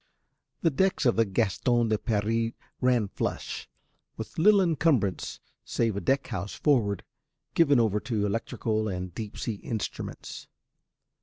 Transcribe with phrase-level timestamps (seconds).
[0.63, 3.69] The decks of the Gaston de Paris ran flush,
[4.17, 7.03] with little encumbrance save a deck house forward
[7.53, 10.47] given over to electrical and deep sea instruments.